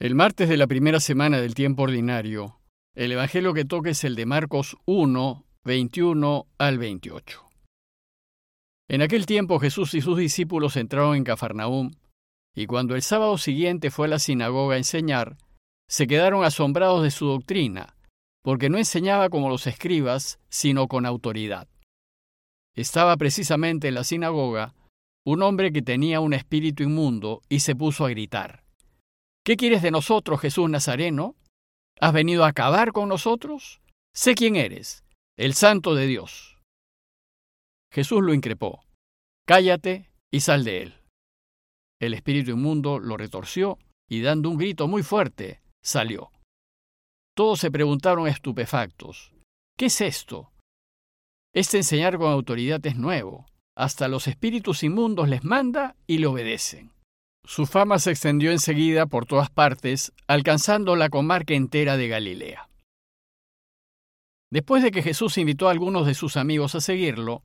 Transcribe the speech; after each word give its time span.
El 0.00 0.16
martes 0.16 0.48
de 0.48 0.56
la 0.56 0.66
primera 0.66 0.98
semana 0.98 1.40
del 1.40 1.54
tiempo 1.54 1.84
ordinario, 1.84 2.58
el 2.96 3.12
Evangelio 3.12 3.54
que 3.54 3.64
toca 3.64 3.90
es 3.90 4.02
el 4.02 4.16
de 4.16 4.26
Marcos 4.26 4.76
1, 4.86 5.46
21 5.64 6.46
al 6.58 6.78
28. 6.78 7.48
En 8.88 9.02
aquel 9.02 9.24
tiempo 9.24 9.60
Jesús 9.60 9.94
y 9.94 10.00
sus 10.00 10.18
discípulos 10.18 10.76
entraron 10.76 11.14
en 11.14 11.22
Cafarnaúm, 11.22 11.92
y 12.56 12.66
cuando 12.66 12.96
el 12.96 13.02
sábado 13.02 13.38
siguiente 13.38 13.92
fue 13.92 14.08
a 14.08 14.10
la 14.10 14.18
sinagoga 14.18 14.74
a 14.74 14.78
enseñar, 14.78 15.36
se 15.88 16.08
quedaron 16.08 16.44
asombrados 16.44 17.04
de 17.04 17.12
su 17.12 17.26
doctrina, 17.26 17.96
porque 18.42 18.70
no 18.70 18.78
enseñaba 18.78 19.28
como 19.28 19.48
los 19.48 19.68
escribas, 19.68 20.40
sino 20.48 20.88
con 20.88 21.06
autoridad. 21.06 21.68
Estaba 22.74 23.16
precisamente 23.16 23.86
en 23.86 23.94
la 23.94 24.02
sinagoga 24.02 24.74
un 25.24 25.40
hombre 25.42 25.72
que 25.72 25.82
tenía 25.82 26.18
un 26.18 26.34
espíritu 26.34 26.82
inmundo 26.82 27.42
y 27.48 27.60
se 27.60 27.76
puso 27.76 28.04
a 28.04 28.10
gritar. 28.10 28.63
¿Qué 29.44 29.58
quieres 29.58 29.82
de 29.82 29.90
nosotros, 29.90 30.40
Jesús 30.40 30.70
Nazareno? 30.70 31.36
¿Has 32.00 32.14
venido 32.14 32.44
a 32.44 32.48
acabar 32.48 32.92
con 32.92 33.10
nosotros? 33.10 33.82
Sé 34.14 34.34
quién 34.34 34.56
eres, 34.56 35.04
el 35.36 35.52
santo 35.52 35.94
de 35.94 36.06
Dios. 36.06 36.58
Jesús 37.92 38.22
lo 38.22 38.32
increpó. 38.32 38.82
Cállate 39.46 40.10
y 40.32 40.40
sal 40.40 40.64
de 40.64 40.82
él. 40.82 40.94
El 42.00 42.14
espíritu 42.14 42.52
inmundo 42.52 42.98
lo 42.98 43.18
retorció 43.18 43.78
y 44.08 44.22
dando 44.22 44.48
un 44.48 44.56
grito 44.56 44.88
muy 44.88 45.02
fuerte, 45.02 45.60
salió. 45.82 46.32
Todos 47.36 47.60
se 47.60 47.70
preguntaron 47.70 48.26
estupefactos, 48.26 49.34
¿qué 49.76 49.86
es 49.86 50.00
esto? 50.00 50.52
Este 51.52 51.76
enseñar 51.76 52.16
con 52.16 52.32
autoridad 52.32 52.84
es 52.86 52.96
nuevo. 52.96 53.44
Hasta 53.76 54.08
los 54.08 54.26
espíritus 54.26 54.82
inmundos 54.84 55.28
les 55.28 55.44
manda 55.44 55.96
y 56.06 56.18
le 56.18 56.28
obedecen. 56.28 56.93
Su 57.46 57.66
fama 57.66 57.98
se 57.98 58.10
extendió 58.10 58.52
enseguida 58.52 59.06
por 59.06 59.26
todas 59.26 59.50
partes, 59.50 60.12
alcanzando 60.26 60.96
la 60.96 61.10
comarca 61.10 61.52
entera 61.52 61.98
de 61.98 62.08
Galilea. 62.08 62.68
Después 64.50 64.82
de 64.82 64.90
que 64.90 65.02
Jesús 65.02 65.36
invitó 65.36 65.68
a 65.68 65.70
algunos 65.70 66.06
de 66.06 66.14
sus 66.14 66.38
amigos 66.38 66.74
a 66.74 66.80
seguirlo, 66.80 67.42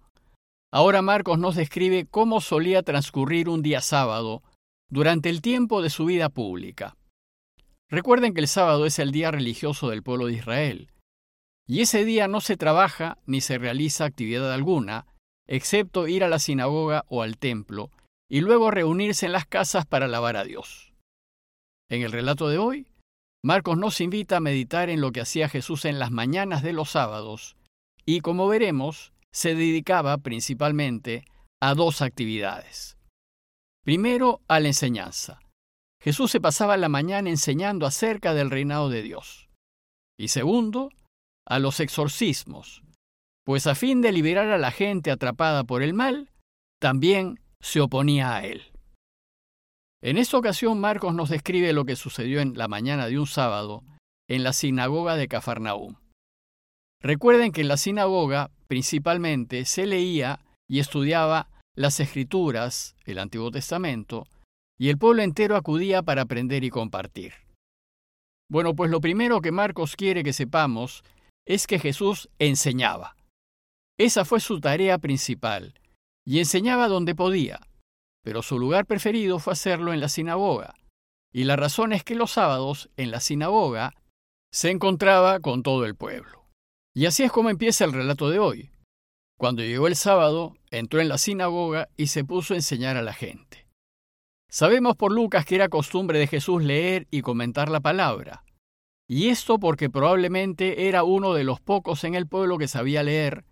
ahora 0.71 1.01
Marcos 1.01 1.37
nos 1.37 1.55
describe 1.55 2.05
cómo 2.09 2.39
solía 2.39 2.81
transcurrir 2.83 3.49
un 3.49 3.61
día 3.61 3.81
sábado 3.81 4.41
durante 4.89 5.29
el 5.29 5.41
tiempo 5.41 5.81
de 5.81 5.89
su 5.89 6.05
vida 6.05 6.29
pública. 6.29 6.95
Recuerden 7.89 8.33
que 8.33 8.41
el 8.41 8.47
sábado 8.47 8.85
es 8.85 8.99
el 8.99 9.11
día 9.11 9.31
religioso 9.31 9.89
del 9.89 10.03
pueblo 10.03 10.27
de 10.27 10.33
Israel, 10.33 10.91
y 11.67 11.81
ese 11.81 12.05
día 12.05 12.27
no 12.27 12.39
se 12.39 12.55
trabaja 12.55 13.17
ni 13.25 13.41
se 13.41 13.57
realiza 13.57 14.05
actividad 14.05 14.53
alguna, 14.53 15.07
excepto 15.47 16.07
ir 16.07 16.23
a 16.23 16.29
la 16.29 16.39
sinagoga 16.39 17.05
o 17.09 17.21
al 17.21 17.37
templo, 17.37 17.91
y 18.29 18.41
luego 18.41 18.71
reunirse 18.71 19.25
en 19.25 19.31
las 19.31 19.45
casas 19.45 19.85
para 19.85 20.05
alabar 20.05 20.37
a 20.37 20.43
Dios. 20.43 20.93
En 21.89 22.03
el 22.03 22.11
relato 22.11 22.47
de 22.47 22.59
hoy, 22.59 22.87
Marcos 23.43 23.77
nos 23.77 23.99
invita 24.01 24.37
a 24.37 24.41
meditar 24.41 24.89
en 24.89 25.01
lo 25.01 25.11
que 25.11 25.21
hacía 25.21 25.49
Jesús 25.49 25.85
en 25.85 25.97
las 25.97 26.11
mañanas 26.11 26.61
de 26.61 26.73
los 26.73 26.91
sábados, 26.91 27.57
y 28.05 28.21
como 28.21 28.47
veremos, 28.47 29.13
se 29.33 29.55
dedicaba 29.55 30.17
principalmente 30.17 31.25
a 31.61 31.73
dos 31.73 32.01
actividades. 32.01 32.97
Primero, 33.83 34.41
a 34.47 34.59
la 34.59 34.67
enseñanza. 34.67 35.39
Jesús 36.01 36.31
se 36.31 36.39
pasaba 36.39 36.77
la 36.77 36.89
mañana 36.89 37.29
enseñando 37.29 37.85
acerca 37.85 38.33
del 38.33 38.49
reinado 38.49 38.89
de 38.89 39.01
Dios. 39.01 39.49
Y 40.17 40.29
segundo, 40.29 40.89
a 41.47 41.59
los 41.59 41.79
exorcismos, 41.79 42.83
pues 43.45 43.67
a 43.67 43.75
fin 43.75 44.01
de 44.01 44.11
liberar 44.11 44.49
a 44.49 44.57
la 44.57 44.71
gente 44.71 45.11
atrapada 45.11 45.63
por 45.63 45.81
el 45.81 45.93
mal, 45.93 46.29
también 46.79 47.39
se 47.61 47.81
oponía 47.81 48.35
a 48.35 48.45
él. 48.45 48.63
En 50.01 50.17
esta 50.17 50.37
ocasión 50.37 50.79
Marcos 50.79 51.13
nos 51.13 51.29
describe 51.29 51.73
lo 51.73 51.85
que 51.85 51.95
sucedió 51.95 52.39
en 52.39 52.57
la 52.57 52.67
mañana 52.67 53.07
de 53.07 53.19
un 53.19 53.27
sábado 53.27 53.83
en 54.29 54.43
la 54.43 54.53
sinagoga 54.53 55.15
de 55.15 55.27
Cafarnaúm. 55.27 55.95
Recuerden 57.01 57.51
que 57.51 57.61
en 57.61 57.67
la 57.67 57.77
sinagoga 57.77 58.51
principalmente 58.67 59.65
se 59.65 59.85
leía 59.85 60.39
y 60.69 60.79
estudiaba 60.79 61.49
las 61.75 61.99
escrituras, 61.99 62.95
el 63.05 63.19
Antiguo 63.19 63.51
Testamento, 63.51 64.27
y 64.77 64.89
el 64.89 64.97
pueblo 64.97 65.23
entero 65.23 65.55
acudía 65.55 66.03
para 66.03 66.21
aprender 66.23 66.63
y 66.63 66.69
compartir. 66.69 67.33
Bueno, 68.49 68.75
pues 68.75 68.89
lo 68.89 69.01
primero 69.01 69.41
que 69.41 69.51
Marcos 69.51 69.95
quiere 69.95 70.23
que 70.23 70.33
sepamos 70.33 71.03
es 71.45 71.67
que 71.67 71.79
Jesús 71.79 72.29
enseñaba. 72.39 73.15
Esa 73.97 74.25
fue 74.25 74.39
su 74.39 74.59
tarea 74.59 74.97
principal, 74.97 75.73
y 76.29 76.37
enseñaba 76.37 76.87
donde 76.87 77.15
podía, 77.15 77.59
pero 78.23 78.43
su 78.43 78.59
lugar 78.59 78.85
preferido 78.85 79.39
fue 79.39 79.53
hacerlo 79.53 79.93
en 79.93 79.99
la 79.99 80.09
sinagoga, 80.09 80.75
y 81.33 81.45
la 81.45 81.55
razón 81.55 81.91
es 81.91 82.03
que 82.03 82.13
los 82.13 82.29
sábados, 82.29 82.91
en 82.97 83.09
la 83.09 83.19
sinagoga, 83.19 83.95
se 84.53 84.69
encontraba 84.69 85.39
con 85.39 85.63
todo 85.63 85.85
el 85.85 85.95
pueblo. 85.95 86.45
Y 86.93 87.07
así 87.07 87.23
es 87.23 87.31
como 87.31 87.49
empieza 87.49 87.83
el 87.83 87.93
relato 87.93 88.29
de 88.29 88.37
hoy. 88.37 88.69
Cuando 89.39 89.63
llegó 89.63 89.87
el 89.87 89.95
sábado, 89.95 90.55
entró 90.69 91.01
en 91.01 91.09
la 91.09 91.17
sinagoga 91.17 91.89
y 91.97 92.07
se 92.07 92.23
puso 92.23 92.53
a 92.53 92.57
enseñar 92.57 92.95
a 92.95 93.01
la 93.01 93.13
gente. 93.13 93.67
Sabemos 94.51 94.95
por 94.95 95.11
Lucas 95.11 95.45
que 95.45 95.55
era 95.55 95.67
costumbre 95.67 96.19
de 96.19 96.27
Jesús 96.27 96.63
leer 96.63 97.07
y 97.09 97.23
comentar 97.23 97.69
la 97.69 97.79
palabra, 97.79 98.43
y 99.07 99.29
esto 99.29 99.57
porque 99.57 99.89
probablemente 99.89 100.87
era 100.89 101.03
uno 101.03 101.33
de 101.33 101.43
los 101.43 101.59
pocos 101.59 102.03
en 102.03 102.13
el 102.13 102.27
pueblo 102.27 102.59
que 102.59 102.67
sabía 102.67 103.01
leer 103.01 103.45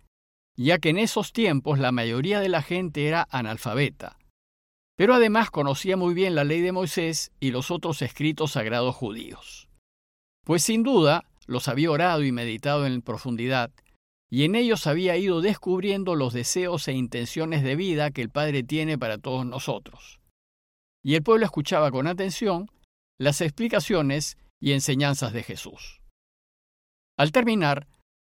ya 0.64 0.78
que 0.78 0.90
en 0.90 0.98
esos 0.98 1.32
tiempos 1.32 1.78
la 1.78 1.92
mayoría 1.92 2.40
de 2.40 2.48
la 2.48 2.62
gente 2.62 3.06
era 3.06 3.28
analfabeta, 3.30 4.18
pero 4.96 5.14
además 5.14 5.50
conocía 5.50 5.96
muy 5.96 6.14
bien 6.14 6.34
la 6.34 6.42
ley 6.42 6.60
de 6.60 6.72
Moisés 6.72 7.30
y 7.38 7.52
los 7.52 7.70
otros 7.70 8.02
escritos 8.02 8.52
sagrados 8.52 8.96
judíos. 8.96 9.68
Pues 10.44 10.64
sin 10.64 10.82
duda 10.82 11.24
los 11.46 11.68
había 11.68 11.92
orado 11.92 12.24
y 12.24 12.32
meditado 12.32 12.86
en 12.86 13.02
profundidad, 13.02 13.70
y 14.30 14.44
en 14.44 14.56
ellos 14.56 14.88
había 14.88 15.16
ido 15.16 15.40
descubriendo 15.40 16.16
los 16.16 16.32
deseos 16.32 16.88
e 16.88 16.92
intenciones 16.92 17.62
de 17.62 17.76
vida 17.76 18.10
que 18.10 18.22
el 18.22 18.28
Padre 18.28 18.64
tiene 18.64 18.98
para 18.98 19.18
todos 19.18 19.46
nosotros. 19.46 20.20
Y 21.04 21.14
el 21.14 21.22
pueblo 21.22 21.44
escuchaba 21.44 21.92
con 21.92 22.08
atención 22.08 22.68
las 23.16 23.40
explicaciones 23.40 24.36
y 24.60 24.72
enseñanzas 24.72 25.32
de 25.32 25.44
Jesús. 25.44 26.00
Al 27.16 27.30
terminar, 27.30 27.86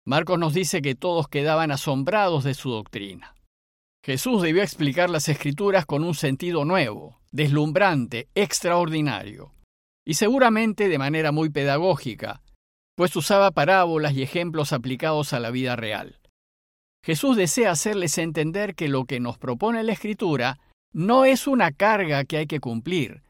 Marcos 0.06 0.38
nos 0.38 0.54
dice 0.54 0.82
que 0.82 0.94
todos 0.94 1.26
quedaban 1.26 1.72
asombrados 1.72 2.44
de 2.44 2.54
su 2.54 2.70
doctrina. 2.70 3.34
Jesús 4.04 4.40
debió 4.40 4.62
explicar 4.62 5.10
las 5.10 5.28
escrituras 5.28 5.84
con 5.84 6.04
un 6.04 6.14
sentido 6.14 6.64
nuevo, 6.64 7.20
deslumbrante, 7.32 8.28
extraordinario, 8.36 9.52
y 10.06 10.14
seguramente 10.14 10.88
de 10.88 10.98
manera 10.98 11.32
muy 11.32 11.50
pedagógica, 11.50 12.40
pues 12.96 13.16
usaba 13.16 13.50
parábolas 13.50 14.12
y 14.12 14.22
ejemplos 14.22 14.72
aplicados 14.72 15.32
a 15.32 15.40
la 15.40 15.50
vida 15.50 15.74
real. 15.74 16.20
Jesús 17.04 17.36
desea 17.36 17.72
hacerles 17.72 18.16
entender 18.18 18.76
que 18.76 18.88
lo 18.88 19.06
que 19.06 19.18
nos 19.18 19.38
propone 19.38 19.82
la 19.82 19.92
escritura 19.92 20.60
no 20.92 21.24
es 21.24 21.48
una 21.48 21.72
carga 21.72 22.24
que 22.24 22.36
hay 22.36 22.46
que 22.46 22.60
cumplir, 22.60 23.24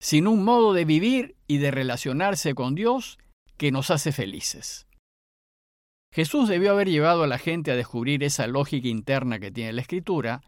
sino 0.00 0.30
un 0.30 0.44
modo 0.44 0.72
de 0.72 0.86
vivir 0.86 1.36
y 1.46 1.58
de 1.58 1.70
relacionarse 1.70 2.54
con 2.54 2.74
Dios 2.74 3.18
que 3.58 3.70
nos 3.70 3.90
hace 3.90 4.12
felices. 4.12 4.86
Jesús 6.12 6.48
debió 6.48 6.72
haber 6.72 6.88
llevado 6.88 7.22
a 7.22 7.26
la 7.26 7.38
gente 7.38 7.70
a 7.72 7.76
descubrir 7.76 8.22
esa 8.22 8.46
lógica 8.46 8.86
interna 8.86 9.38
que 9.38 9.50
tiene 9.50 9.72
la 9.72 9.80
escritura 9.80 10.42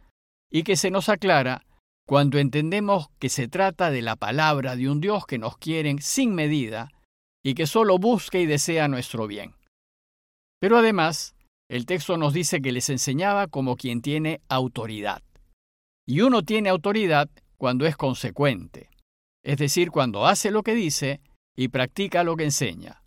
y 0.50 0.62
que 0.62 0.76
se 0.76 0.91
nos 0.91 1.08
aclara 1.08 1.64
cuando 2.06 2.38
entendemos 2.38 3.08
que 3.19 3.30
se 3.30 3.48
trata 3.48 3.91
de 3.91 4.02
la 4.02 4.16
palabra 4.16 4.76
de 4.76 4.91
un 4.91 5.00
Dios 5.00 5.26
que 5.26 5.38
nos 5.38 5.56
quiere 5.56 5.97
sin 6.00 6.34
medida 6.34 6.91
y 7.42 7.54
que 7.54 7.66
solo 7.66 7.98
busca 7.98 8.38
y 8.38 8.44
desea 8.44 8.88
nuestro 8.88 9.26
bien. 9.26 9.54
Pero 10.60 10.76
además, 10.76 11.34
el 11.70 11.86
texto 11.86 12.19
nos 12.19 12.34
dice 12.34 12.60
que 12.60 12.72
les 12.72 12.91
enseñaba 12.91 13.46
como 13.46 13.76
quien 13.76 14.02
tiene 14.02 14.42
autoridad. 14.48 15.22
Y 16.06 16.20
uno 16.20 16.42
tiene 16.42 16.69
autoridad 16.69 17.31
cuando 17.56 17.86
es 17.86 17.96
consecuente, 17.96 18.91
es 19.42 19.56
decir, 19.56 19.91
cuando 19.91 20.26
hace 20.26 20.50
lo 20.50 20.62
que 20.62 20.75
dice 20.75 21.20
y 21.56 21.69
practica 21.69 22.22
lo 22.22 22.37
que 22.37 22.44
enseña. 22.44 23.03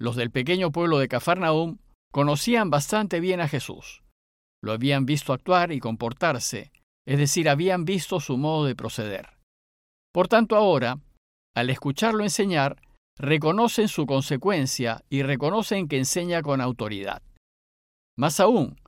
Los 0.00 0.16
del 0.16 0.30
pequeño 0.30 0.70
pueblo 0.70 0.98
de 0.98 1.08
Cafarnaúm 1.08 1.78
conocían 2.12 2.70
bastante 2.70 3.20
bien 3.20 3.40
a 3.40 3.48
Jesús. 3.48 4.02
Lo 4.62 4.72
habían 4.72 5.06
visto 5.06 5.32
actuar 5.32 5.72
y 5.72 5.80
comportarse, 5.80 6.72
es 7.06 7.18
decir, 7.18 7.48
habían 7.48 7.84
visto 7.84 8.20
su 8.20 8.36
modo 8.36 8.64
de 8.64 8.76
proceder. 8.76 9.38
Por 10.12 10.28
tanto, 10.28 10.56
ahora, 10.56 10.98
al 11.54 11.70
escucharlo 11.70 12.22
enseñar, 12.22 12.80
reconocen 13.16 13.88
su 13.88 14.06
consecuencia 14.06 15.04
y 15.10 15.22
reconocen 15.22 15.88
que 15.88 15.98
enseña 15.98 16.42
con 16.42 16.60
autoridad. 16.60 17.22
Más 18.16 18.40
aún, 18.40 18.80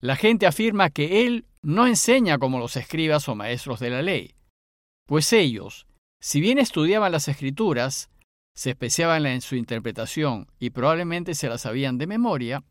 la 0.00 0.16
gente 0.16 0.46
afirma 0.46 0.90
que 0.90 1.26
él 1.26 1.46
no 1.62 1.86
enseña 1.86 2.38
como 2.38 2.58
los 2.58 2.76
escribas 2.76 3.28
o 3.28 3.34
maestros 3.34 3.80
de 3.80 3.90
la 3.90 4.02
ley, 4.02 4.34
pues 5.06 5.32
ellos, 5.32 5.86
si 6.20 6.40
bien 6.40 6.58
estudiaban 6.58 7.12
las 7.12 7.28
escrituras, 7.28 8.10
se 8.56 8.70
especiaban 8.70 9.26
en 9.26 9.42
su 9.42 9.54
interpretación 9.54 10.48
y 10.58 10.70
probablemente 10.70 11.34
se 11.34 11.48
la 11.48 11.58
sabían 11.58 11.98
de 11.98 12.06
memoria, 12.06 12.64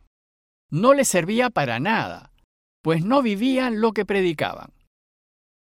no 0.71 0.93
les 0.93 1.07
servía 1.07 1.49
para 1.49 1.79
nada, 1.79 2.33
pues 2.81 3.05
no 3.05 3.21
vivían 3.21 3.79
lo 3.81 3.93
que 3.93 4.05
predicaban. 4.05 4.73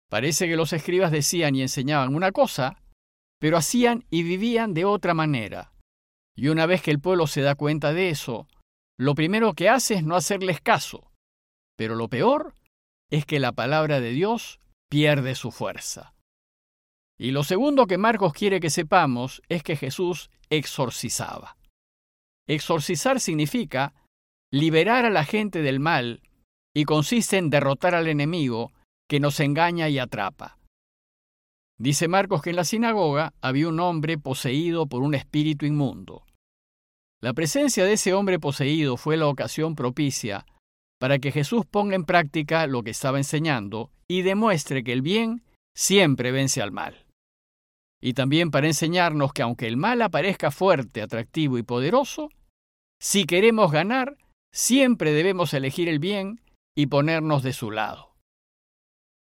Parece 0.08 0.46
que 0.46 0.56
los 0.56 0.72
escribas 0.72 1.10
decían 1.10 1.56
y 1.56 1.62
enseñaban 1.62 2.14
una 2.14 2.32
cosa, 2.32 2.80
pero 3.40 3.56
hacían 3.56 4.04
y 4.10 4.22
vivían 4.22 4.74
de 4.74 4.84
otra 4.84 5.14
manera. 5.14 5.72
Y 6.36 6.48
una 6.48 6.66
vez 6.66 6.82
que 6.82 6.92
el 6.92 7.00
pueblo 7.00 7.26
se 7.26 7.42
da 7.42 7.56
cuenta 7.56 7.92
de 7.92 8.10
eso, 8.10 8.46
lo 8.98 9.14
primero 9.14 9.54
que 9.54 9.68
hace 9.68 9.94
es 9.94 10.04
no 10.04 10.14
hacerles 10.14 10.60
caso. 10.60 11.10
Pero 11.76 11.96
lo 11.96 12.08
peor 12.08 12.54
es 13.10 13.26
que 13.26 13.40
la 13.40 13.52
palabra 13.52 14.00
de 14.00 14.10
Dios 14.10 14.60
pierde 14.88 15.34
su 15.34 15.50
fuerza. 15.50 16.14
Y 17.22 17.30
lo 17.30 17.44
segundo 17.44 17.86
que 17.86 17.98
Marcos 17.98 18.32
quiere 18.32 18.58
que 18.58 18.68
sepamos 18.68 19.42
es 19.48 19.62
que 19.62 19.76
Jesús 19.76 20.28
exorcizaba. 20.50 21.56
Exorcizar 22.48 23.20
significa 23.20 23.94
liberar 24.50 25.04
a 25.04 25.10
la 25.10 25.24
gente 25.24 25.62
del 25.62 25.78
mal 25.78 26.20
y 26.74 26.82
consiste 26.82 27.38
en 27.38 27.48
derrotar 27.48 27.94
al 27.94 28.08
enemigo 28.08 28.72
que 29.08 29.20
nos 29.20 29.38
engaña 29.38 29.88
y 29.88 30.00
atrapa. 30.00 30.58
Dice 31.78 32.08
Marcos 32.08 32.42
que 32.42 32.50
en 32.50 32.56
la 32.56 32.64
sinagoga 32.64 33.34
había 33.40 33.68
un 33.68 33.78
hombre 33.78 34.18
poseído 34.18 34.88
por 34.88 35.02
un 35.02 35.14
espíritu 35.14 35.64
inmundo. 35.64 36.24
La 37.20 37.34
presencia 37.34 37.84
de 37.84 37.92
ese 37.92 38.14
hombre 38.14 38.40
poseído 38.40 38.96
fue 38.96 39.16
la 39.16 39.28
ocasión 39.28 39.76
propicia 39.76 40.44
para 40.98 41.20
que 41.20 41.30
Jesús 41.30 41.66
ponga 41.66 41.94
en 41.94 42.02
práctica 42.02 42.66
lo 42.66 42.82
que 42.82 42.90
estaba 42.90 43.18
enseñando 43.18 43.92
y 44.08 44.22
demuestre 44.22 44.82
que 44.82 44.92
el 44.92 45.02
bien 45.02 45.44
siempre 45.72 46.32
vence 46.32 46.60
al 46.60 46.72
mal. 46.72 47.01
Y 48.02 48.14
también 48.14 48.50
para 48.50 48.66
enseñarnos 48.66 49.32
que 49.32 49.42
aunque 49.42 49.68
el 49.68 49.76
mal 49.76 50.02
aparezca 50.02 50.50
fuerte, 50.50 51.02
atractivo 51.02 51.56
y 51.56 51.62
poderoso, 51.62 52.30
si 53.00 53.24
queremos 53.24 53.70
ganar, 53.70 54.18
siempre 54.52 55.12
debemos 55.12 55.54
elegir 55.54 55.88
el 55.88 56.00
bien 56.00 56.40
y 56.76 56.86
ponernos 56.86 57.42
de 57.42 57.52
su 57.52 57.70
lado. 57.70 58.16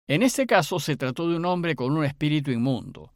En 0.08 0.22
este 0.22 0.46
caso 0.46 0.80
se 0.80 0.96
trató 0.96 1.28
de 1.28 1.38
un 1.38 1.46
hombre 1.46 1.76
con 1.76 1.92
un 1.98 2.06
espíritu 2.06 2.52
inmundo, 2.52 3.12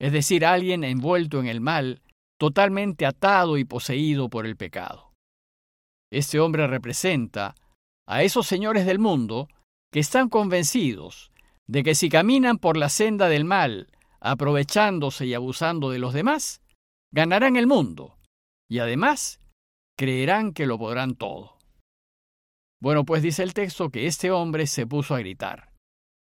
es 0.00 0.12
decir, 0.12 0.46
alguien 0.46 0.84
envuelto 0.84 1.40
en 1.40 1.46
el 1.46 1.60
mal, 1.60 2.02
totalmente 2.38 3.04
atado 3.04 3.58
y 3.58 3.64
poseído 3.64 4.30
por 4.30 4.46
el 4.46 4.56
pecado. 4.56 5.12
Este 6.10 6.40
hombre 6.40 6.66
representa 6.66 7.54
a 8.08 8.22
esos 8.22 8.46
señores 8.46 8.86
del 8.86 8.98
mundo 8.98 9.48
que 9.92 10.00
están 10.00 10.28
convencidos 10.28 11.30
de 11.68 11.82
que 11.82 11.94
si 11.94 12.08
caminan 12.08 12.58
por 12.58 12.76
la 12.76 12.88
senda 12.88 13.28
del 13.28 13.44
mal, 13.44 13.88
aprovechándose 14.20 15.26
y 15.26 15.34
abusando 15.34 15.90
de 15.90 15.98
los 15.98 16.14
demás, 16.14 16.62
ganarán 17.12 17.56
el 17.56 17.66
mundo 17.66 18.18
y 18.68 18.78
además 18.78 19.40
creerán 19.96 20.52
que 20.52 20.66
lo 20.66 20.78
podrán 20.78 21.14
todo. 21.14 21.58
Bueno, 22.80 23.04
pues 23.04 23.22
dice 23.22 23.42
el 23.42 23.52
texto 23.52 23.90
que 23.90 24.06
este 24.06 24.30
hombre 24.30 24.66
se 24.66 24.86
puso 24.86 25.14
a 25.14 25.18
gritar. 25.18 25.70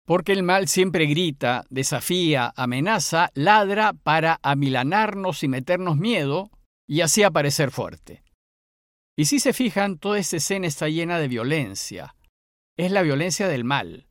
Porque 0.05 0.33
el 0.33 0.43
mal 0.43 0.67
siempre 0.67 1.07
grita, 1.07 1.65
desafía, 1.69 2.53
amenaza, 2.55 3.31
ladra 3.33 3.93
para 3.93 4.39
amilanarnos 4.43 5.43
y 5.43 5.47
meternos 5.47 5.97
miedo 5.97 6.51
y 6.87 7.01
así 7.01 7.23
aparecer 7.23 7.71
fuerte. 7.71 8.23
Y 9.17 9.25
si 9.25 9.39
se 9.39 9.53
fijan, 9.53 9.97
toda 9.97 10.19
esta 10.19 10.37
escena 10.37 10.67
está 10.67 10.89
llena 10.89 11.17
de 11.17 11.27
violencia. 11.27 12.15
Es 12.77 12.91
la 12.91 13.01
violencia 13.01 13.47
del 13.47 13.63
mal. 13.63 14.07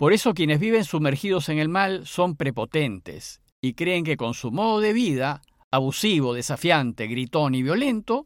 Por 0.00 0.14
eso 0.14 0.32
quienes 0.32 0.60
viven 0.60 0.84
sumergidos 0.84 1.50
en 1.50 1.58
el 1.58 1.68
mal 1.68 2.06
son 2.06 2.34
prepotentes 2.34 3.42
y 3.62 3.74
creen 3.74 4.02
que 4.02 4.16
con 4.16 4.32
su 4.32 4.50
modo 4.50 4.80
de 4.80 4.94
vida, 4.94 5.42
abusivo, 5.70 6.32
desafiante, 6.32 7.06
gritón 7.06 7.54
y 7.54 7.62
violento, 7.62 8.24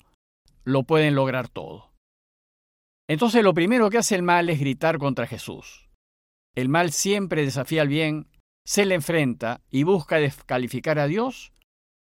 lo 0.62 0.84
pueden 0.84 1.16
lograr 1.16 1.48
todo. 1.48 1.90
Entonces 3.10 3.42
lo 3.42 3.54
primero 3.54 3.90
que 3.90 3.98
hace 3.98 4.14
el 4.14 4.22
mal 4.22 4.48
es 4.50 4.60
gritar 4.60 4.98
contra 4.98 5.26
Jesús. 5.26 5.88
El 6.54 6.68
mal 6.68 6.92
siempre 6.92 7.44
desafía 7.44 7.82
al 7.82 7.88
bien, 7.88 8.28
se 8.64 8.86
le 8.86 8.94
enfrenta 8.94 9.60
y 9.68 9.82
busca 9.82 10.18
descalificar 10.18 11.00
a 11.00 11.08
Dios 11.08 11.52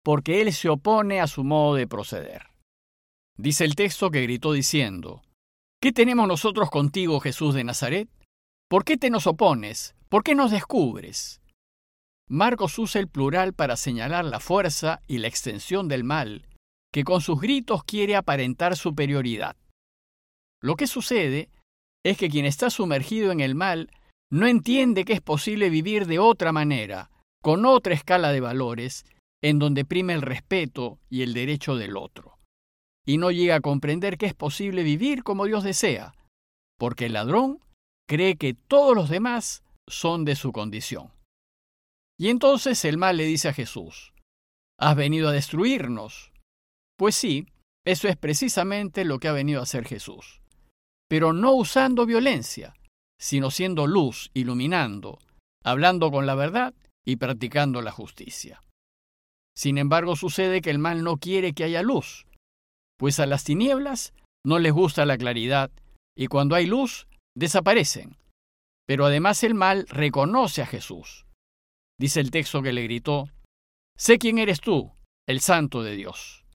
porque 0.03 0.43
Él 0.43 0.53
se 0.53 0.69
opone 0.69 1.19
a 1.19 1.25
su 1.25 1.43
modo 1.43 1.73
de 1.73 1.87
proceder. 1.87 2.51
Dice 3.39 3.65
el 3.65 3.73
texto 3.73 4.11
que 4.11 4.21
gritó 4.21 4.53
diciendo, 4.53 5.23
¿Qué 5.81 5.91
tenemos 5.91 6.27
nosotros 6.27 6.69
contigo, 6.69 7.19
Jesús 7.19 7.55
de 7.55 7.63
Nazaret? 7.63 8.07
¿Por 8.73 8.85
qué 8.85 8.97
te 8.97 9.11
nos 9.11 9.27
opones? 9.27 9.93
¿Por 10.09 10.23
qué 10.23 10.33
nos 10.33 10.49
descubres? 10.49 11.43
Marcos 12.27 12.79
usa 12.79 12.99
el 12.99 13.07
plural 13.07 13.53
para 13.53 13.77
señalar 13.77 14.25
la 14.25 14.39
fuerza 14.39 14.99
y 15.07 15.19
la 15.19 15.27
extensión 15.27 15.87
del 15.87 16.03
mal, 16.03 16.47
que 16.91 17.03
con 17.03 17.21
sus 17.21 17.39
gritos 17.39 17.83
quiere 17.83 18.15
aparentar 18.15 18.75
superioridad. 18.75 19.55
Lo 20.59 20.75
que 20.75 20.87
sucede 20.87 21.51
es 22.03 22.17
que 22.17 22.29
quien 22.29 22.47
está 22.47 22.71
sumergido 22.71 23.31
en 23.31 23.41
el 23.41 23.53
mal 23.53 23.91
no 24.31 24.47
entiende 24.47 25.05
que 25.05 25.13
es 25.13 25.21
posible 25.21 25.69
vivir 25.69 26.07
de 26.07 26.17
otra 26.17 26.51
manera, 26.51 27.11
con 27.43 27.67
otra 27.67 27.93
escala 27.93 28.31
de 28.31 28.39
valores, 28.39 29.05
en 29.43 29.59
donde 29.59 29.85
prime 29.85 30.13
el 30.13 30.23
respeto 30.23 30.97
y 31.11 31.21
el 31.21 31.35
derecho 31.35 31.75
del 31.75 31.95
otro. 31.95 32.39
Y 33.05 33.19
no 33.19 33.29
llega 33.29 33.57
a 33.57 33.61
comprender 33.61 34.17
que 34.17 34.25
es 34.25 34.33
posible 34.33 34.81
vivir 34.81 35.21
como 35.21 35.45
Dios 35.45 35.63
desea, 35.63 36.15
porque 36.79 37.05
el 37.05 37.13
ladrón 37.13 37.59
cree 38.07 38.35
que 38.37 38.53
todos 38.53 38.95
los 38.95 39.09
demás 39.09 39.63
son 39.87 40.25
de 40.25 40.35
su 40.35 40.51
condición. 40.51 41.11
Y 42.19 42.29
entonces 42.29 42.85
el 42.85 42.97
mal 42.97 43.17
le 43.17 43.25
dice 43.25 43.49
a 43.49 43.53
Jesús, 43.53 44.13
¿has 44.79 44.95
venido 44.95 45.29
a 45.29 45.31
destruirnos? 45.31 46.31
Pues 46.97 47.15
sí, 47.15 47.47
eso 47.85 48.07
es 48.07 48.15
precisamente 48.15 49.03
lo 49.03 49.19
que 49.19 49.27
ha 49.27 49.33
venido 49.33 49.59
a 49.59 49.63
hacer 49.63 49.85
Jesús, 49.85 50.41
pero 51.09 51.33
no 51.33 51.53
usando 51.53 52.05
violencia, 52.05 52.75
sino 53.19 53.51
siendo 53.51 53.87
luz, 53.87 54.29
iluminando, 54.33 55.19
hablando 55.63 56.11
con 56.11 56.25
la 56.25 56.35
verdad 56.35 56.73
y 57.05 57.17
practicando 57.17 57.81
la 57.81 57.91
justicia. 57.91 58.63
Sin 59.55 59.77
embargo, 59.77 60.15
sucede 60.15 60.61
que 60.61 60.69
el 60.69 60.79
mal 60.79 61.03
no 61.03 61.17
quiere 61.17 61.53
que 61.53 61.63
haya 61.63 61.83
luz, 61.83 62.25
pues 62.97 63.19
a 63.19 63.25
las 63.25 63.43
tinieblas 63.43 64.13
no 64.45 64.59
les 64.59 64.73
gusta 64.73 65.05
la 65.05 65.17
claridad, 65.17 65.71
y 66.17 66.27
cuando 66.27 66.55
hay 66.55 66.65
luz, 66.65 67.07
desaparecen. 67.35 68.17
Pero 68.87 69.05
además 69.05 69.43
el 69.43 69.55
mal 69.55 69.85
reconoce 69.87 70.61
a 70.61 70.65
Jesús. 70.65 71.25
Dice 71.99 72.19
el 72.19 72.31
texto 72.31 72.61
que 72.61 72.73
le 72.73 72.83
gritó, 72.83 73.29
Sé 73.97 74.17
quién 74.17 74.39
eres 74.39 74.59
tú, 74.59 74.91
el 75.27 75.39
santo 75.39 75.83
de 75.83 75.95
Dios. 75.95 76.45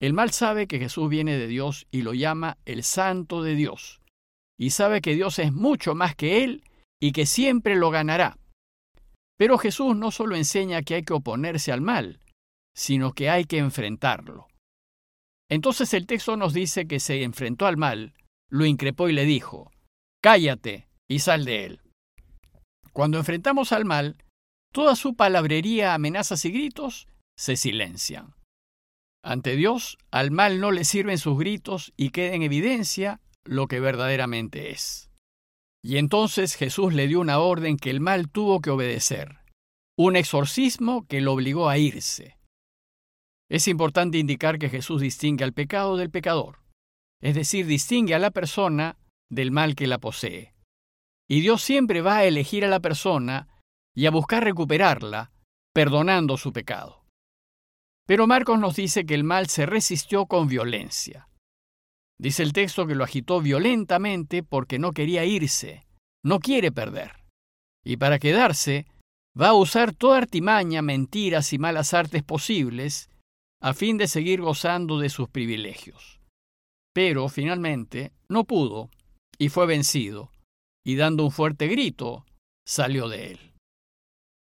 El 0.00 0.12
mal 0.12 0.30
sabe 0.30 0.66
que 0.66 0.78
Jesús 0.78 1.08
viene 1.08 1.38
de 1.38 1.46
Dios 1.46 1.86
y 1.90 2.02
lo 2.02 2.12
llama 2.12 2.58
el 2.66 2.82
santo 2.82 3.42
de 3.42 3.54
Dios, 3.54 4.02
y 4.58 4.70
sabe 4.70 5.00
que 5.00 5.14
Dios 5.14 5.38
es 5.38 5.52
mucho 5.52 5.94
más 5.94 6.14
que 6.14 6.44
él 6.44 6.64
y 7.00 7.12
que 7.12 7.24
siempre 7.24 7.76
lo 7.76 7.90
ganará. 7.90 8.38
Pero 9.38 9.58
Jesús 9.58 9.96
no 9.96 10.10
solo 10.10 10.36
enseña 10.36 10.82
que 10.82 10.96
hay 10.96 11.02
que 11.02 11.14
oponerse 11.14 11.72
al 11.72 11.80
mal, 11.80 12.20
sino 12.74 13.12
que 13.12 13.30
hay 13.30 13.44
que 13.44 13.58
enfrentarlo. 13.58 14.48
Entonces 15.48 15.94
el 15.94 16.06
texto 16.06 16.36
nos 16.36 16.52
dice 16.52 16.86
que 16.86 17.00
se 17.00 17.22
enfrentó 17.22 17.66
al 17.66 17.76
mal, 17.76 18.14
lo 18.50 18.66
increpó 18.66 19.08
y 19.08 19.12
le 19.12 19.24
dijo, 19.24 19.70
Cállate 20.26 20.88
y 21.08 21.20
sal 21.20 21.44
de 21.44 21.66
él. 21.66 21.80
Cuando 22.92 23.16
enfrentamos 23.18 23.70
al 23.70 23.84
mal, 23.84 24.24
toda 24.72 24.96
su 24.96 25.14
palabrería, 25.14 25.94
amenazas 25.94 26.44
y 26.44 26.50
gritos 26.50 27.06
se 27.38 27.54
silencian. 27.54 28.34
Ante 29.22 29.54
Dios, 29.54 29.98
al 30.10 30.32
mal 30.32 30.58
no 30.58 30.72
le 30.72 30.82
sirven 30.82 31.18
sus 31.18 31.38
gritos 31.38 31.92
y 31.96 32.10
queda 32.10 32.34
en 32.34 32.42
evidencia 32.42 33.20
lo 33.44 33.68
que 33.68 33.78
verdaderamente 33.78 34.72
es. 34.72 35.12
Y 35.80 35.96
entonces 35.96 36.56
Jesús 36.56 36.92
le 36.92 37.06
dio 37.06 37.20
una 37.20 37.38
orden 37.38 37.76
que 37.76 37.90
el 37.90 38.00
mal 38.00 38.28
tuvo 38.28 38.60
que 38.60 38.70
obedecer, 38.70 39.38
un 39.96 40.16
exorcismo 40.16 41.06
que 41.06 41.20
lo 41.20 41.34
obligó 41.34 41.68
a 41.68 41.78
irse. 41.78 42.36
Es 43.48 43.68
importante 43.68 44.18
indicar 44.18 44.58
que 44.58 44.70
Jesús 44.70 45.02
distingue 45.02 45.44
al 45.44 45.52
pecado 45.52 45.96
del 45.96 46.10
pecador, 46.10 46.64
es 47.22 47.36
decir, 47.36 47.66
distingue 47.66 48.16
a 48.16 48.18
la 48.18 48.32
persona 48.32 48.98
del 49.30 49.50
mal 49.50 49.74
que 49.74 49.86
la 49.86 49.98
posee. 49.98 50.54
Y 51.28 51.40
Dios 51.40 51.62
siempre 51.62 52.00
va 52.00 52.18
a 52.18 52.24
elegir 52.24 52.64
a 52.64 52.68
la 52.68 52.80
persona 52.80 53.48
y 53.94 54.06
a 54.06 54.10
buscar 54.10 54.44
recuperarla, 54.44 55.32
perdonando 55.72 56.36
su 56.36 56.52
pecado. 56.52 57.04
Pero 58.06 58.26
Marcos 58.26 58.58
nos 58.58 58.76
dice 58.76 59.04
que 59.04 59.14
el 59.14 59.24
mal 59.24 59.48
se 59.48 59.66
resistió 59.66 60.26
con 60.26 60.46
violencia. 60.46 61.28
Dice 62.18 62.42
el 62.42 62.52
texto 62.52 62.86
que 62.86 62.94
lo 62.94 63.04
agitó 63.04 63.40
violentamente 63.40 64.42
porque 64.42 64.78
no 64.78 64.92
quería 64.92 65.24
irse, 65.24 65.86
no 66.24 66.38
quiere 66.38 66.72
perder. 66.72 67.24
Y 67.84 67.98
para 67.98 68.18
quedarse, 68.18 68.86
va 69.38 69.48
a 69.48 69.54
usar 69.54 69.94
toda 69.94 70.18
artimaña, 70.18 70.82
mentiras 70.82 71.52
y 71.52 71.58
malas 71.58 71.92
artes 71.94 72.22
posibles 72.22 73.10
a 73.60 73.74
fin 73.74 73.98
de 73.98 74.06
seguir 74.06 74.40
gozando 74.40 74.98
de 74.98 75.08
sus 75.08 75.28
privilegios. 75.28 76.20
Pero 76.94 77.28
finalmente 77.28 78.12
no 78.28 78.44
pudo 78.44 78.90
y 79.38 79.48
fue 79.48 79.66
vencido, 79.66 80.30
y 80.84 80.96
dando 80.96 81.24
un 81.24 81.30
fuerte 81.30 81.68
grito, 81.68 82.24
salió 82.66 83.08
de 83.08 83.32
él. 83.32 83.54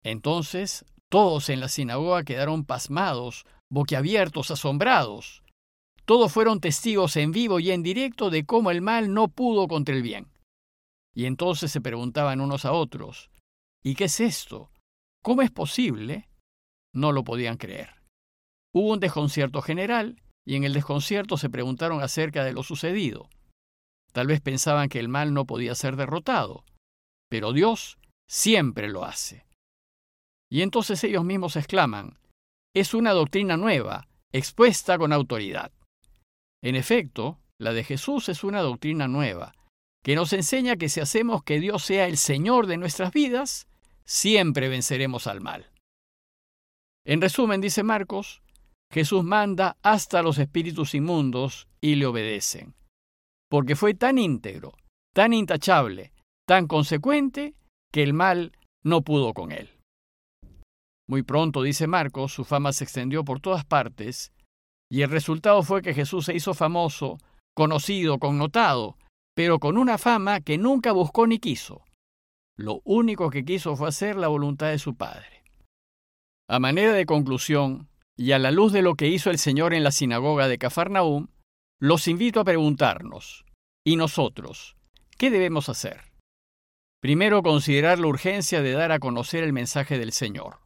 Entonces 0.03 0.85
todos 1.09 1.49
en 1.49 1.59
la 1.59 1.69
sinagoga 1.69 2.23
quedaron 2.23 2.65
pasmados, 2.65 3.45
boquiabiertos, 3.71 4.51
asombrados. 4.51 5.43
Todos 6.05 6.31
fueron 6.31 6.59
testigos 6.59 7.15
en 7.15 7.31
vivo 7.31 7.59
y 7.59 7.71
en 7.71 7.83
directo 7.83 8.29
de 8.29 8.45
cómo 8.45 8.69
el 8.69 8.81
mal 8.81 9.13
no 9.13 9.27
pudo 9.27 9.67
contra 9.67 9.95
el 9.95 10.01
bien. 10.01 10.27
Y 11.15 11.25
entonces 11.25 11.71
se 11.71 11.81
preguntaban 11.81 12.41
unos 12.41 12.65
a 12.65 12.73
otros, 12.73 13.29
¿y 13.83 13.95
qué 13.95 14.05
es 14.05 14.19
esto? 14.19 14.69
¿Cómo 15.23 15.41
es 15.41 15.51
posible? 15.51 16.27
no 16.95 17.11
lo 17.11 17.23
podían 17.23 17.57
creer. 17.57 17.89
Hubo 18.73 18.93
un 18.93 18.99
desconcierto 18.99 19.61
general 19.61 20.21
y 20.45 20.55
en 20.55 20.63
el 20.63 20.73
desconcierto 20.73 21.37
se 21.37 21.49
preguntaron 21.49 22.01
acerca 22.01 22.43
de 22.43 22.53
lo 22.53 22.63
sucedido. 22.63 23.29
Tal 24.15 24.27
vez 24.27 24.39
pensaban 24.39 24.87
que 24.87 24.99
el 24.99 25.09
mal 25.09 25.33
no 25.33 25.43
podía 25.43 25.75
ser 25.75 25.97
derrotado, 25.97 26.63
pero 27.29 27.51
Dios 27.51 27.99
siempre 28.29 28.87
lo 28.87 29.03
hace. 29.03 29.45
Y 30.49 30.61
entonces 30.61 31.03
ellos 31.03 31.25
mismos 31.25 31.57
exclaman, 31.57 32.17
es 32.73 32.93
una 32.93 33.11
doctrina 33.11 33.57
nueva, 33.57 34.07
expuesta 34.31 34.97
con 34.97 35.11
autoridad. 35.11 35.73
En 36.63 36.77
efecto, 36.77 37.41
la 37.59 37.73
de 37.73 37.83
Jesús 37.83 38.29
es 38.29 38.45
una 38.45 38.61
doctrina 38.61 39.09
nueva, 39.09 39.53
que 40.01 40.15
nos 40.15 40.31
enseña 40.31 40.77
que 40.77 40.87
si 40.87 41.01
hacemos 41.01 41.43
que 41.43 41.59
Dios 41.59 41.83
sea 41.83 42.07
el 42.07 42.15
Señor 42.15 42.67
de 42.67 42.77
nuestras 42.77 43.11
vidas, 43.11 43.67
siempre 44.05 44.69
venceremos 44.69 45.27
al 45.27 45.41
mal. 45.41 45.69
En 47.05 47.19
resumen, 47.19 47.59
dice 47.59 47.83
Marcos, 47.83 48.41
Jesús 48.93 49.25
manda 49.25 49.75
hasta 49.81 50.21
los 50.21 50.37
espíritus 50.37 50.95
inmundos 50.95 51.67
y 51.81 51.95
le 51.95 52.05
obedecen, 52.05 52.75
porque 53.55 53.77
fue 53.77 53.93
tan 53.93 54.17
íntegro, 54.17 54.73
tan 55.13 55.31
intachable, 55.31 56.11
tan 56.45 56.67
consecuente, 56.67 57.55
que 57.89 58.03
el 58.03 58.11
mal 58.11 58.51
no 58.83 59.01
pudo 59.01 59.33
con 59.33 59.53
él. 59.53 59.69
Muy 61.07 61.23
pronto, 61.23 61.63
dice 61.63 61.87
Marcos, 61.87 62.33
su 62.33 62.43
fama 62.43 62.73
se 62.73 62.83
extendió 62.83 63.23
por 63.23 63.39
todas 63.39 63.63
partes, 63.63 64.33
y 64.91 65.03
el 65.03 65.09
resultado 65.09 65.63
fue 65.63 65.81
que 65.81 65.93
Jesús 65.93 66.25
se 66.25 66.35
hizo 66.35 66.53
famoso, 66.53 67.17
conocido, 67.55 68.19
connotado, 68.19 68.97
pero 69.33 69.59
con 69.59 69.77
una 69.77 69.97
fama 69.97 70.41
que 70.41 70.57
nunca 70.57 70.91
buscó 70.91 71.25
ni 71.25 71.39
quiso. 71.39 71.85
Lo 72.57 72.81
único 72.83 73.29
que 73.29 73.45
quiso 73.45 73.77
fue 73.77 73.87
hacer 73.87 74.17
la 74.17 74.27
voluntad 74.27 74.67
de 74.67 74.79
su 74.79 74.97
Padre. 74.97 75.45
A 76.49 76.59
manera 76.59 76.91
de 76.91 77.05
conclusión, 77.05 77.87
y 78.17 78.33
a 78.33 78.37
la 78.37 78.51
luz 78.51 78.73
de 78.73 78.81
lo 78.81 78.95
que 78.95 79.07
hizo 79.07 79.29
el 79.29 79.37
Señor 79.37 79.73
en 79.73 79.85
la 79.85 79.91
sinagoga 79.91 80.49
de 80.49 80.57
Cafarnaúm, 80.57 81.27
los 81.79 82.09
invito 82.09 82.39
a 82.41 82.45
preguntarnos, 82.45 83.44
¿y 83.85 83.95
nosotros? 83.95 84.75
¿Qué 85.17 85.29
debemos 85.29 85.69
hacer? 85.69 86.01
Primero, 87.01 87.43
considerar 87.43 87.99
la 87.99 88.07
urgencia 88.07 88.61
de 88.61 88.71
dar 88.71 88.91
a 88.91 88.99
conocer 88.99 89.43
el 89.43 89.53
mensaje 89.53 89.99
del 89.99 90.11
Señor. 90.11 90.59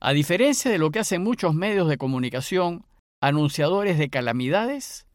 A 0.00 0.12
diferencia 0.12 0.70
de 0.70 0.78
lo 0.78 0.90
que 0.90 0.98
hacen 0.98 1.22
muchos 1.22 1.54
medios 1.54 1.88
de 1.88 1.96
comunicación, 1.96 2.84
anunciadores 3.22 3.98
de 3.98 4.10
calamidades, 4.10 5.06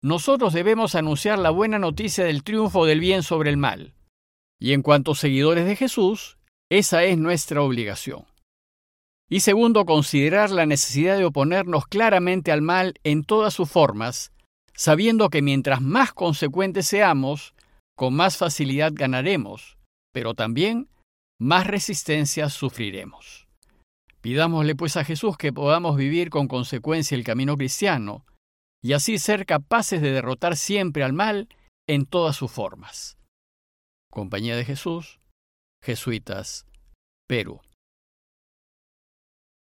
nosotros 0.00 0.52
debemos 0.52 0.94
anunciar 0.94 1.38
la 1.38 1.50
buena 1.50 1.80
noticia 1.80 2.24
del 2.24 2.44
triunfo 2.44 2.86
del 2.86 3.00
bien 3.00 3.24
sobre 3.24 3.50
el 3.50 3.56
mal. 3.56 3.94
Y 4.60 4.72
en 4.72 4.82
cuanto 4.82 5.16
seguidores 5.16 5.66
de 5.66 5.74
Jesús, 5.74 6.38
esa 6.70 7.02
es 7.02 7.18
nuestra 7.18 7.62
obligación. 7.62 8.24
Y 9.28 9.40
segundo, 9.40 9.84
considerar 9.84 10.50
la 10.50 10.66
necesidad 10.66 11.16
de 11.16 11.24
oponernos 11.24 11.86
claramente 11.86 12.52
al 12.52 12.62
mal 12.62 12.94
en 13.02 13.24
todas 13.24 13.54
sus 13.54 13.68
formas, 13.68 14.31
sabiendo 14.74 15.30
que 15.30 15.42
mientras 15.42 15.80
más 15.80 16.12
consecuentes 16.12 16.86
seamos, 16.86 17.54
con 17.96 18.14
más 18.14 18.36
facilidad 18.36 18.92
ganaremos, 18.94 19.76
pero 20.12 20.34
también 20.34 20.88
más 21.40 21.66
resistencia 21.66 22.48
sufriremos. 22.48 23.48
Pidámosle 24.20 24.76
pues 24.76 24.96
a 24.96 25.04
Jesús 25.04 25.36
que 25.36 25.52
podamos 25.52 25.96
vivir 25.96 26.30
con 26.30 26.46
consecuencia 26.46 27.16
el 27.16 27.24
camino 27.24 27.56
cristiano 27.56 28.24
y 28.82 28.92
así 28.92 29.18
ser 29.18 29.46
capaces 29.46 30.00
de 30.00 30.12
derrotar 30.12 30.56
siempre 30.56 31.02
al 31.02 31.12
mal 31.12 31.48
en 31.88 32.06
todas 32.06 32.36
sus 32.36 32.50
formas. 32.50 33.18
Compañía 34.10 34.56
de 34.56 34.64
Jesús, 34.64 35.20
Jesuitas, 35.82 36.66
Perú. 37.28 37.60